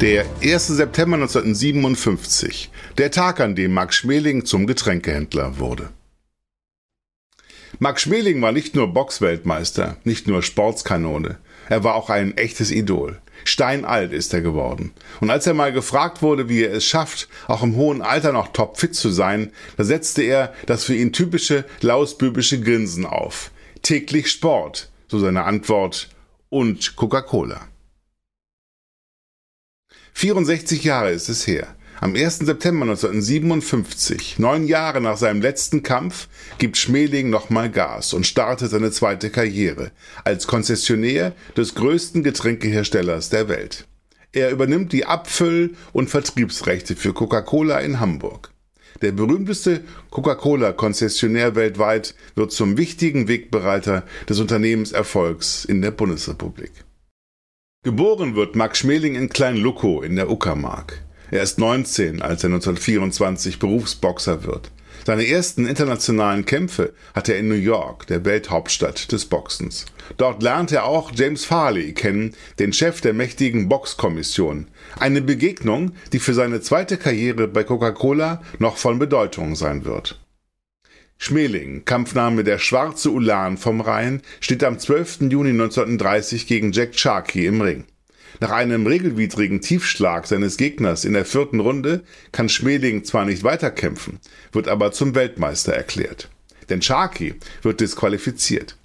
Der 0.00 0.26
1. 0.42 0.66
September 0.66 1.16
1957, 1.16 2.70
der 2.98 3.10
Tag, 3.10 3.40
an 3.40 3.54
dem 3.54 3.72
Max 3.72 3.96
Schmeling 3.96 4.44
zum 4.44 4.66
Getränkehändler 4.66 5.58
wurde. 5.58 5.88
Max 7.78 8.02
Schmeling 8.02 8.42
war 8.42 8.52
nicht 8.52 8.74
nur 8.74 8.92
Boxweltmeister, 8.92 9.96
nicht 10.04 10.28
nur 10.28 10.42
Sportskanone, 10.42 11.38
er 11.70 11.82
war 11.82 11.94
auch 11.94 12.10
ein 12.10 12.36
echtes 12.36 12.70
Idol. 12.70 13.22
Steinalt 13.44 14.12
ist 14.12 14.34
er 14.34 14.42
geworden. 14.42 14.92
Und 15.20 15.30
als 15.30 15.46
er 15.46 15.54
mal 15.54 15.72
gefragt 15.72 16.20
wurde, 16.20 16.50
wie 16.50 16.64
er 16.64 16.74
es 16.74 16.84
schafft, 16.84 17.30
auch 17.48 17.62
im 17.62 17.76
hohen 17.76 18.02
Alter 18.02 18.32
noch 18.32 18.48
topfit 18.48 18.94
zu 18.94 19.08
sein, 19.08 19.50
da 19.78 19.84
setzte 19.84 20.20
er 20.20 20.52
das 20.66 20.84
für 20.84 20.94
ihn 20.94 21.14
typische 21.14 21.64
lausbübische 21.80 22.60
Grinsen 22.60 23.06
auf. 23.06 23.50
Täglich 23.80 24.30
Sport, 24.30 24.90
so 25.08 25.18
seine 25.18 25.44
Antwort, 25.44 26.10
und 26.50 26.96
Coca-Cola. 26.96 27.66
64 30.18 30.82
Jahre 30.82 31.10
ist 31.10 31.28
es 31.28 31.46
her. 31.46 31.76
Am 32.00 32.14
1. 32.14 32.38
September 32.38 32.86
1957, 32.86 34.38
neun 34.38 34.66
Jahre 34.66 35.02
nach 35.02 35.18
seinem 35.18 35.42
letzten 35.42 35.82
Kampf, 35.82 36.28
gibt 36.56 36.78
Schmeling 36.78 37.28
nochmal 37.28 37.70
Gas 37.70 38.14
und 38.14 38.26
startet 38.26 38.70
seine 38.70 38.90
zweite 38.90 39.28
Karriere 39.28 39.90
als 40.24 40.46
Konzessionär 40.46 41.34
des 41.54 41.74
größten 41.74 42.22
Getränkeherstellers 42.22 43.28
der 43.28 43.50
Welt. 43.50 43.86
Er 44.32 44.50
übernimmt 44.52 44.94
die 44.94 45.04
Abfüll- 45.04 45.74
und 45.92 46.08
Vertriebsrechte 46.08 46.96
für 46.96 47.12
Coca-Cola 47.12 47.80
in 47.80 48.00
Hamburg. 48.00 48.52
Der 49.02 49.12
berühmteste 49.12 49.82
Coca-Cola-Konzessionär 50.08 51.56
weltweit 51.56 52.14
wird 52.36 52.52
zum 52.52 52.78
wichtigen 52.78 53.28
Wegbereiter 53.28 54.02
des 54.26 54.40
Unternehmenserfolgs 54.40 55.66
in 55.66 55.82
der 55.82 55.90
Bundesrepublik. 55.90 56.72
Geboren 57.86 58.34
wird 58.34 58.56
Max 58.56 58.80
Schmeling 58.80 59.14
in 59.14 59.28
Klein-Luckow 59.28 60.02
in 60.02 60.16
der 60.16 60.28
Uckermark. 60.28 61.04
Er 61.30 61.44
ist 61.44 61.60
19, 61.60 62.20
als 62.20 62.42
er 62.42 62.48
1924 62.48 63.60
Berufsboxer 63.60 64.42
wird. 64.42 64.72
Seine 65.06 65.24
ersten 65.24 65.68
internationalen 65.68 66.44
Kämpfe 66.44 66.94
hat 67.14 67.28
er 67.28 67.38
in 67.38 67.46
New 67.46 67.54
York, 67.54 68.08
der 68.08 68.24
Welthauptstadt 68.24 69.12
des 69.12 69.26
Boxens. 69.26 69.86
Dort 70.16 70.42
lernt 70.42 70.72
er 70.72 70.84
auch 70.84 71.12
James 71.14 71.44
Farley 71.44 71.92
kennen, 71.92 72.34
den 72.58 72.72
Chef 72.72 73.00
der 73.02 73.14
mächtigen 73.14 73.68
Boxkommission. 73.68 74.66
Eine 74.98 75.22
Begegnung, 75.22 75.92
die 76.12 76.18
für 76.18 76.34
seine 76.34 76.60
zweite 76.62 76.96
Karriere 76.96 77.46
bei 77.46 77.62
Coca-Cola 77.62 78.42
noch 78.58 78.78
von 78.78 78.98
Bedeutung 78.98 79.54
sein 79.54 79.84
wird. 79.84 80.18
Schmeling, 81.18 81.84
Kampfname 81.84 82.44
der 82.44 82.58
Schwarze 82.58 83.10
Ulan 83.10 83.56
vom 83.56 83.80
Rhein, 83.80 84.22
steht 84.40 84.62
am 84.62 84.78
12. 84.78 85.22
Juni 85.22 85.50
1930 85.50 86.46
gegen 86.46 86.72
Jack 86.72 86.98
Sharkey 86.98 87.46
im 87.46 87.60
Ring. 87.60 87.84
Nach 88.40 88.50
einem 88.50 88.86
regelwidrigen 88.86 89.62
Tiefschlag 89.62 90.26
seines 90.26 90.58
Gegners 90.58 91.04
in 91.04 91.14
der 91.14 91.24
vierten 91.24 91.60
Runde 91.60 92.04
kann 92.32 92.48
Schmeling 92.48 93.02
zwar 93.04 93.24
nicht 93.24 93.44
weiterkämpfen, 93.44 94.20
wird 94.52 94.68
aber 94.68 94.92
zum 94.92 95.14
Weltmeister 95.14 95.72
erklärt. 95.72 96.28
Denn 96.68 96.82
Sharkey 96.82 97.34
wird 97.62 97.80
disqualifiziert. 97.80 98.76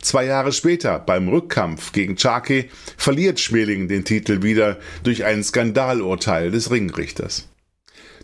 Zwei 0.00 0.24
Jahre 0.24 0.52
später, 0.52 0.98
beim 0.98 1.28
Rückkampf 1.28 1.92
gegen 1.92 2.16
Sharkey, 2.16 2.70
verliert 2.96 3.40
Schmeling 3.40 3.88
den 3.88 4.04
Titel 4.04 4.42
wieder 4.42 4.78
durch 5.02 5.24
ein 5.24 5.42
Skandalurteil 5.42 6.50
des 6.50 6.70
Ringrichters. 6.70 7.48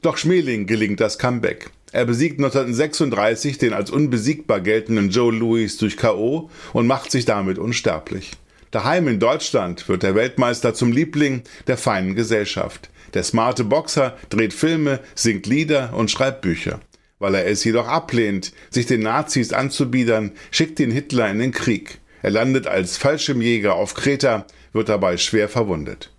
Doch 0.02 0.16
Schmeling 0.16 0.66
gelingt 0.66 1.00
das 1.00 1.18
Comeback. 1.18 1.70
Er 1.92 2.04
besiegt 2.04 2.38
1936 2.38 3.58
den 3.58 3.72
als 3.72 3.90
unbesiegbar 3.90 4.60
geltenden 4.60 5.10
Joe 5.10 5.32
Louis 5.32 5.76
durch 5.78 5.96
K.O. 5.96 6.50
und 6.72 6.86
macht 6.86 7.10
sich 7.10 7.24
damit 7.24 7.58
unsterblich. 7.58 8.32
Daheim 8.72 9.08
in 9.08 9.20
Deutschland 9.20 9.88
wird 9.88 10.02
der 10.02 10.14
Weltmeister 10.14 10.74
zum 10.74 10.92
Liebling 10.92 11.42
der 11.66 11.78
feinen 11.78 12.14
Gesellschaft. 12.14 12.90
Der 13.14 13.22
smarte 13.22 13.64
Boxer 13.64 14.16
dreht 14.28 14.52
Filme, 14.52 15.00
singt 15.14 15.46
Lieder 15.46 15.94
und 15.94 16.10
schreibt 16.10 16.42
Bücher. 16.42 16.80
Weil 17.18 17.34
er 17.36 17.46
es 17.46 17.64
jedoch 17.64 17.88
ablehnt, 17.88 18.52
sich 18.68 18.86
den 18.86 19.00
Nazis 19.00 19.52
anzubiedern, 19.52 20.32
schickt 20.50 20.80
ihn 20.80 20.90
Hitler 20.90 21.30
in 21.30 21.38
den 21.38 21.52
Krieg. 21.52 22.00
Er 22.20 22.30
landet 22.30 22.66
als 22.66 22.96
Fallschirmjäger 22.98 23.74
auf 23.74 23.94
Kreta, 23.94 24.46
wird 24.72 24.88
dabei 24.88 25.16
schwer 25.16 25.48
verwundet. 25.48 26.12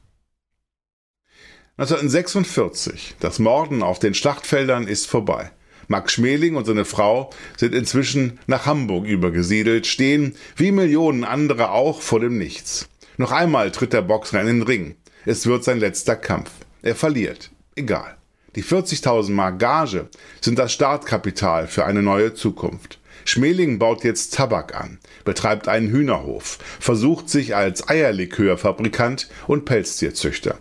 1946. 1.78 3.16
Das 3.20 3.38
Morden 3.38 3.84
auf 3.84 4.00
den 4.00 4.16
Schlachtfeldern 4.16 4.88
ist 4.88 5.06
vorbei. 5.06 5.52
Max 5.88 6.14
Schmeling 6.14 6.56
und 6.56 6.66
seine 6.66 6.86
Frau 6.86 7.30
sind 7.56 7.74
inzwischen 7.74 8.40
nach 8.46 8.66
Hamburg 8.66 9.06
übergesiedelt, 9.06 9.88
stehen, 9.88 10.36
wie 10.56 10.72
Millionen 10.72 11.24
andere 11.24 11.72
auch, 11.72 12.02
vor 12.02 12.20
dem 12.20 12.38
Nichts. 12.38 12.90
Noch 13.18 13.32
einmal 13.32 13.72
tritt 13.72 13.94
der 13.94 14.02
Boxer 14.02 14.42
in 14.42 14.48
den 14.48 14.62
Ring. 14.64 14.96
Es 15.26 15.46
wird 15.46 15.64
sein 15.64 15.80
letzter 15.80 16.16
Kampf. 16.16 16.52
Er 16.82 16.96
verliert. 16.96 17.52
Egal. 17.76 18.18
Die 18.56 18.64
40.000 18.64 19.32
Mark 19.32 19.60
Gage 19.60 20.10
sind 20.42 20.60
das 20.60 20.74
Startkapital 20.74 21.68
für 21.68 21.86
eine 21.86 22.02
neue 22.02 22.34
Zukunft. 22.34 23.00
Schmeling 23.24 23.78
baut 23.78 24.04
jetzt 24.04 24.34
Tabak 24.34 24.74
an, 24.74 25.00
betreibt 25.26 25.68
einen 25.68 25.90
Hühnerhof, 25.90 26.60
versucht 26.80 27.30
sich 27.30 27.56
als 27.56 27.88
Eierlikörfabrikant 27.90 29.30
und 29.48 29.66
Pelztierzüchter. 29.66 30.60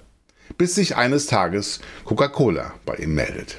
Bis 0.58 0.74
sich 0.74 0.96
eines 0.96 1.26
Tages 1.26 1.80
Coca-Cola 2.04 2.74
bei 2.84 2.96
ihm 2.96 3.14
meldet. 3.14 3.58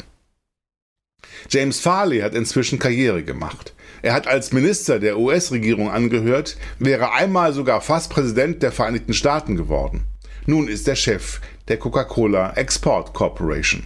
James 1.50 1.80
Farley 1.80 2.20
hat 2.20 2.36
inzwischen 2.36 2.80
Karriere 2.80 3.24
gemacht. 3.24 3.74
Er 4.02 4.14
hat 4.14 4.28
als 4.28 4.52
Minister 4.52 5.00
der 5.00 5.18
US-Regierung 5.18 5.90
angehört, 5.90 6.58
wäre 6.80 7.14
einmal 7.14 7.54
sogar 7.54 7.82
fast 7.82 8.10
Präsident 8.10 8.62
der 8.64 8.72
Vereinigten 8.72 9.14
Staaten 9.14 9.56
geworden. 9.56 10.06
Nun 10.46 10.68
ist 10.68 10.88
er 10.88 10.96
Chef 10.96 11.42
der 11.68 11.78
Coca-Cola 11.78 12.54
Export 12.54 13.14
Corporation. 13.14 13.84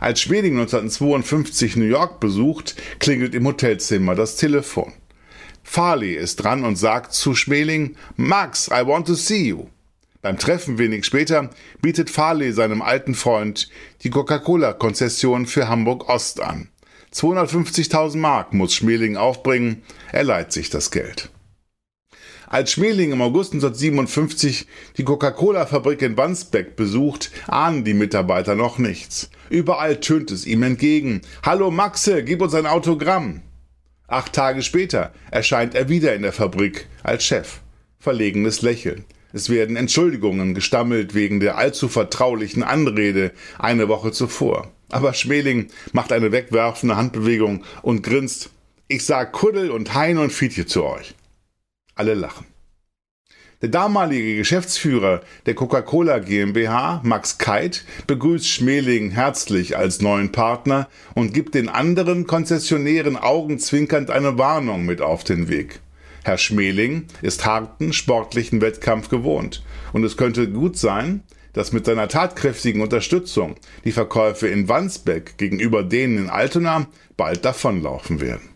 Als 0.00 0.20
Schmeling 0.20 0.52
1952 0.52 1.76
New 1.76 1.84
York 1.84 2.20
besucht, 2.20 2.76
klingelt 3.00 3.34
im 3.34 3.46
Hotelzimmer 3.46 4.14
das 4.14 4.36
Telefon. 4.36 4.92
Farley 5.64 6.14
ist 6.14 6.36
dran 6.36 6.64
und 6.64 6.76
sagt 6.76 7.12
zu 7.12 7.34
Schmeling, 7.34 7.96
Max, 8.16 8.68
I 8.68 8.86
want 8.86 9.06
to 9.06 9.14
see 9.14 9.48
you. 9.48 9.66
Beim 10.22 10.38
Treffen 10.38 10.78
wenig 10.78 11.04
später 11.04 11.50
bietet 11.82 12.10
Farley 12.10 12.52
seinem 12.52 12.80
alten 12.80 13.14
Freund 13.14 13.68
die 14.02 14.10
Coca-Cola-Konzession 14.10 15.46
für 15.46 15.68
Hamburg 15.68 16.08
Ost 16.08 16.40
an. 16.40 16.68
250.000 17.12 18.16
Mark 18.16 18.52
muss 18.52 18.74
Schmeling 18.74 19.16
aufbringen, 19.16 19.82
er 20.12 20.24
leiht 20.24 20.52
sich 20.52 20.70
das 20.70 20.90
Geld. 20.90 21.30
Als 22.50 22.72
Schmeling 22.72 23.12
im 23.12 23.20
August 23.20 23.52
1957 23.52 24.66
die 24.96 25.04
Coca-Cola-Fabrik 25.04 26.00
in 26.00 26.16
Wandsbeck 26.16 26.76
besucht, 26.76 27.30
ahnen 27.46 27.84
die 27.84 27.92
Mitarbeiter 27.92 28.54
noch 28.54 28.78
nichts. 28.78 29.30
Überall 29.50 30.00
tönt 30.00 30.30
es 30.30 30.46
ihm 30.46 30.62
entgegen. 30.62 31.20
Hallo 31.42 31.70
Maxe, 31.70 32.24
gib 32.24 32.40
uns 32.40 32.54
ein 32.54 32.66
Autogramm. 32.66 33.42
Acht 34.06 34.32
Tage 34.32 34.62
später 34.62 35.12
erscheint 35.30 35.74
er 35.74 35.90
wieder 35.90 36.14
in 36.14 36.22
der 36.22 36.32
Fabrik 36.32 36.86
als 37.02 37.24
Chef. 37.24 37.60
Verlegenes 37.98 38.62
Lächeln. 38.62 39.04
Es 39.34 39.50
werden 39.50 39.76
Entschuldigungen 39.76 40.54
gestammelt 40.54 41.14
wegen 41.14 41.40
der 41.40 41.58
allzu 41.58 41.88
vertraulichen 41.88 42.62
Anrede 42.62 43.32
eine 43.58 43.88
Woche 43.88 44.10
zuvor. 44.12 44.72
Aber 44.90 45.14
Schmeling 45.14 45.68
macht 45.92 46.12
eine 46.12 46.32
wegwerfende 46.32 46.96
Handbewegung 46.96 47.64
und 47.82 48.02
grinst. 48.02 48.50
Ich 48.88 49.04
sag 49.04 49.32
Kuddel 49.32 49.70
und 49.70 49.94
Hein 49.94 50.18
und 50.18 50.32
Fietje 50.32 50.66
zu 50.66 50.84
euch. 50.84 51.14
Alle 51.94 52.14
lachen. 52.14 52.46
Der 53.60 53.70
damalige 53.70 54.36
Geschäftsführer 54.36 55.20
der 55.46 55.54
Coca-Cola 55.54 56.20
GmbH, 56.20 57.00
Max 57.02 57.38
Keit, 57.38 57.84
begrüßt 58.06 58.48
Schmeling 58.48 59.10
herzlich 59.10 59.76
als 59.76 60.00
neuen 60.00 60.30
Partner 60.30 60.88
und 61.16 61.34
gibt 61.34 61.56
den 61.56 61.68
anderen 61.68 62.28
Konzessionären 62.28 63.16
augenzwinkernd 63.16 64.10
eine 64.10 64.38
Warnung 64.38 64.86
mit 64.86 65.02
auf 65.02 65.24
den 65.24 65.48
Weg. 65.48 65.80
Herr 66.22 66.38
Schmeling 66.38 67.06
ist 67.20 67.46
harten 67.46 67.92
sportlichen 67.92 68.60
Wettkampf 68.60 69.08
gewohnt 69.08 69.64
und 69.92 70.04
es 70.04 70.16
könnte 70.16 70.48
gut 70.48 70.76
sein, 70.76 71.24
dass 71.52 71.72
mit 71.72 71.86
seiner 71.86 72.08
tatkräftigen 72.08 72.80
Unterstützung 72.80 73.56
die 73.84 73.92
Verkäufe 73.92 74.48
in 74.48 74.68
Wandsbeck 74.68 75.38
gegenüber 75.38 75.82
denen 75.82 76.18
in 76.18 76.30
Altona 76.30 76.86
bald 77.16 77.44
davonlaufen 77.44 78.20
werden. 78.20 78.48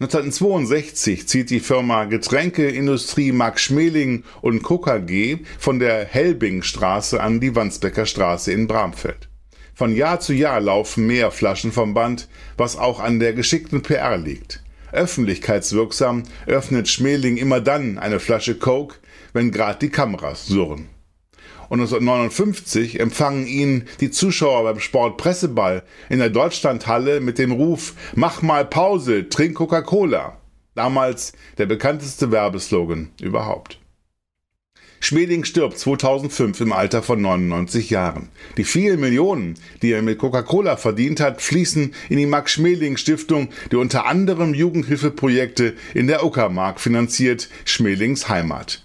1962 0.00 1.28
zieht 1.28 1.50
die 1.50 1.60
Firma 1.60 2.06
Getränkeindustrie 2.06 3.30
Max 3.30 3.62
Schmeling 3.62 4.24
und 4.40 4.64
Coca 4.64 4.98
G 4.98 5.38
von 5.60 5.78
der 5.78 6.04
Helbingstraße 6.04 7.20
an 7.22 7.38
die 7.38 7.54
Wandsbecker 7.54 8.04
Straße 8.04 8.50
in 8.50 8.66
Bramfeld. 8.66 9.28
Von 9.74 9.94
Jahr 9.94 10.18
zu 10.18 10.32
Jahr 10.32 10.60
laufen 10.60 11.06
mehr 11.06 11.30
Flaschen 11.30 11.70
vom 11.70 11.94
Band, 11.94 12.28
was 12.56 12.76
auch 12.76 12.98
an 12.98 13.20
der 13.20 13.32
geschickten 13.32 13.82
PR 13.82 14.16
liegt. 14.16 14.62
Öffentlichkeitswirksam 14.90 16.24
öffnet 16.46 16.88
Schmeling 16.88 17.36
immer 17.36 17.60
dann 17.60 17.98
eine 17.98 18.18
Flasche 18.18 18.56
Coke, 18.56 18.96
wenn 19.32 19.50
gerade 19.50 19.78
die 19.78 19.90
Kameras 19.90 20.46
surren. 20.46 20.88
Und 21.68 21.80
1959 21.80 23.00
empfangen 23.00 23.46
ihn 23.46 23.84
die 24.00 24.10
Zuschauer 24.10 24.64
beim 24.64 24.78
Sportpresseball 24.78 25.82
in 26.10 26.18
der 26.18 26.28
Deutschlandhalle 26.28 27.20
mit 27.20 27.38
dem 27.38 27.50
Ruf 27.50 27.94
Mach 28.14 28.42
mal 28.42 28.66
Pause, 28.66 29.30
trink 29.30 29.54
Coca-Cola. 29.54 30.36
Damals 30.74 31.32
der 31.58 31.66
bekannteste 31.66 32.30
Werbeslogan 32.30 33.10
überhaupt. 33.20 33.78
Schmeling 35.00 35.44
stirbt 35.44 35.78
2005 35.78 36.60
im 36.60 36.72
Alter 36.72 37.02
von 37.02 37.20
99 37.20 37.90
Jahren. 37.90 38.28
Die 38.56 38.64
vielen 38.64 39.00
Millionen, 39.00 39.54
die 39.82 39.90
er 39.90 40.00
mit 40.00 40.18
Coca-Cola 40.18 40.76
verdient 40.76 41.20
hat, 41.20 41.42
fließen 41.42 41.92
in 42.08 42.18
die 42.18 42.26
Max-Schmeling-Stiftung, 42.26 43.48
die 43.72 43.76
unter 43.76 44.06
anderem 44.06 44.54
Jugendhilfeprojekte 44.54 45.74
in 45.94 46.06
der 46.06 46.24
Uckermark 46.24 46.80
finanziert, 46.80 47.48
Schmelings 47.64 48.28
Heimat. 48.28 48.84